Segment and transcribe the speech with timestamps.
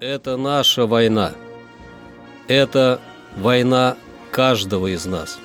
[0.00, 1.32] Это наша война.
[2.48, 3.00] Это
[3.36, 3.96] война
[4.32, 5.38] каждого из нас.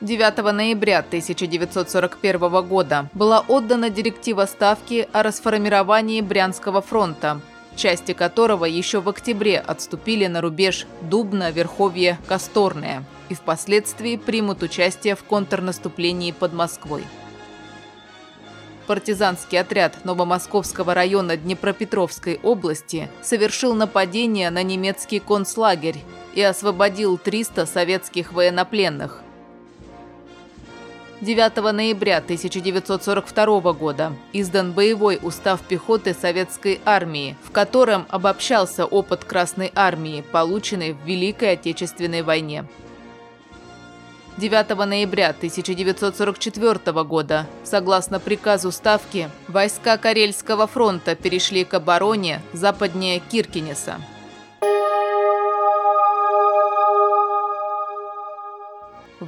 [0.00, 7.40] 9 ноября 1941 года была отдана директива Ставки о расформировании Брянского фронта,
[7.74, 16.30] части которого еще в октябре отступили на рубеж Дубна-Верховье-Косторное и впоследствии примут участие в контрнаступлении
[16.30, 17.04] под Москвой.
[18.86, 25.96] Партизанский отряд Новомосковского района Днепропетровской области совершил нападение на немецкий концлагерь
[26.36, 29.24] и освободил 300 советских военнопленных.
[31.20, 39.72] 9 ноября 1942 года издан боевой устав пехоты Советской армии, в котором обобщался опыт Красной
[39.74, 42.66] армии, полученный в Великой Отечественной войне.
[44.36, 53.96] 9 ноября 1944 года, согласно приказу Ставки, войска Карельского фронта перешли к обороне западнее Киркинеса.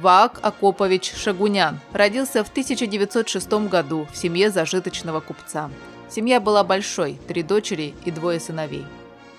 [0.01, 5.69] Ваак Акопович Шагунян родился в 1906 году в семье зажиточного купца.
[6.09, 8.87] Семья была большой, три дочери и двое сыновей.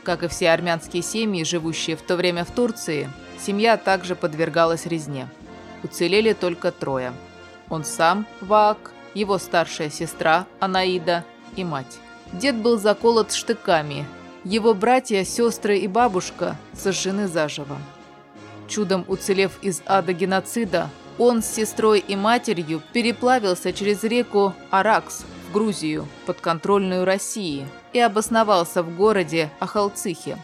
[0.05, 3.11] Как и все армянские семьи, живущие в то время в Турции,
[3.45, 5.27] семья также подвергалась резне.
[5.83, 7.13] Уцелели только трое.
[7.69, 11.25] Он сам, Ваак, его старшая сестра Анаида
[11.57, 11.99] и мать.
[12.33, 14.07] Дед был заколот штыками.
[14.45, 17.79] Его братья, сестры и бабушка сожжены заживо.
[18.73, 25.53] Чудом уцелев из ада геноцида, он с сестрой и матерью переплавился через реку Аракс в
[25.53, 30.39] Грузию, подконтрольную России, и обосновался в городе Ахалцихе.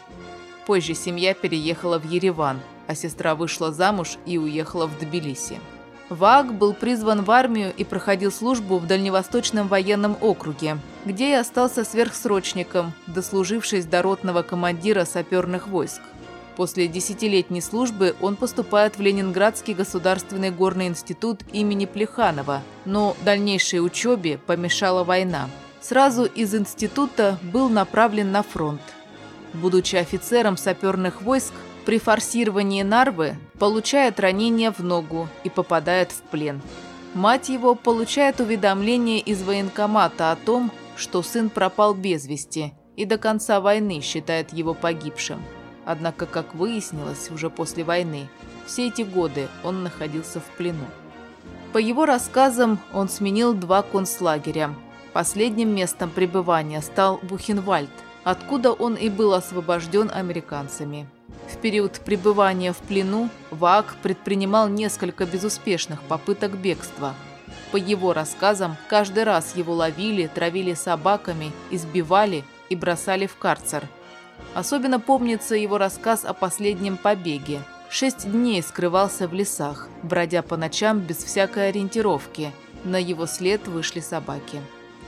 [0.67, 5.59] Позже семья переехала в Ереван, а сестра вышла замуж и уехала в Тбилиси.
[6.09, 11.83] Ваг был призван в армию и проходил службу в Дальневосточном военном округе, где и остался
[11.83, 16.01] сверхсрочником, дослужившись до ротного командира саперных войск.
[16.59, 24.39] После десятилетней службы он поступает в Ленинградский государственный горный институт имени Плеханова, но дальнейшей учебе
[24.39, 25.49] помешала война.
[25.79, 28.81] Сразу из института был направлен на фронт.
[29.53, 31.53] Будучи офицером саперных войск,
[31.85, 36.61] при форсировании Нарвы получает ранение в ногу и попадает в плен.
[37.13, 43.17] Мать его получает уведомление из военкомата о том, что сын пропал без вести и до
[43.17, 45.41] конца войны считает его погибшим.
[45.89, 48.29] Однако, как выяснилось уже после войны,
[48.67, 50.85] все эти годы он находился в плену.
[51.73, 54.75] По его рассказам, он сменил два концлагеря.
[55.13, 57.89] Последним местом пребывания стал Бухенвальд,
[58.23, 61.09] откуда он и был освобожден американцами.
[61.51, 67.15] В период пребывания в плену Ваак предпринимал несколько безуспешных попыток бегства.
[67.71, 73.87] По его рассказам, каждый раз его ловили, травили собаками, избивали и бросали в карцер–
[74.53, 77.61] Особенно помнится его рассказ о последнем побеге.
[77.89, 82.51] Шесть дней скрывался в лесах, бродя по ночам без всякой ориентировки.
[82.83, 84.61] На его след вышли собаки.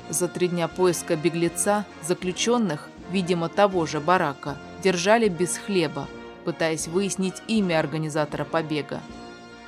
[0.09, 6.07] За три дня поиска беглеца заключенных, видимо того же барака, держали без хлеба,
[6.43, 8.99] пытаясь выяснить имя организатора побега.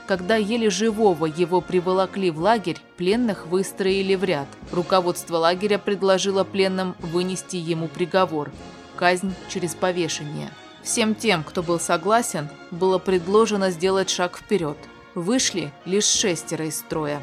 [0.06, 4.47] Когда еле живого его приволокли в лагерь, пленных выстроили в ряд.
[4.72, 8.51] Руководство лагеря предложило пленным вынести ему приговор–
[9.03, 10.50] казнь через повешение.
[10.81, 14.78] Всем тем, кто был согласен, было предложено сделать шаг вперед.
[15.14, 17.22] Вышли лишь шестеро из строя.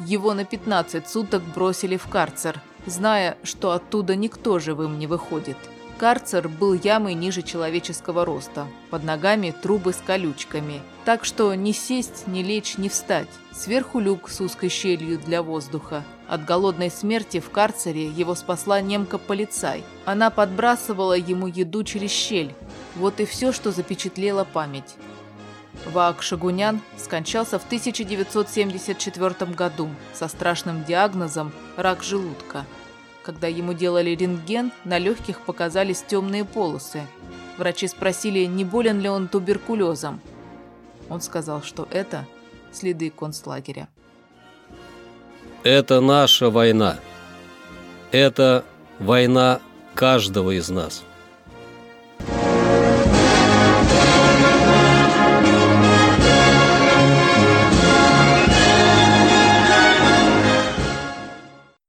[0.00, 5.56] Его на 15 суток бросили в карцер, зная, что оттуда никто живым не выходит.
[5.98, 12.26] Карцер был ямой ниже человеческого роста, под ногами трубы с колючками, так что ни сесть,
[12.26, 13.28] ни лечь, ни встать.
[13.52, 16.02] Сверху люк с узкой щелью для воздуха.
[16.26, 19.84] От голодной смерти в карцере его спасла немка-полицай.
[20.04, 22.54] Она подбрасывала ему еду через щель.
[22.96, 24.96] Вот и все, что запечатлела память.
[25.86, 32.64] Ваак Шагунян скончался в 1974 году со страшным диагнозом рак желудка.
[33.24, 37.06] Когда ему делали рентген, на легких показались темные полосы.
[37.56, 40.20] Врачи спросили, не болен ли он туберкулезом.
[41.08, 42.26] Он сказал, что это
[42.70, 43.88] следы концлагеря.
[45.62, 46.98] Это наша война.
[48.12, 48.64] Это
[48.98, 49.60] война
[49.94, 51.02] каждого из нас.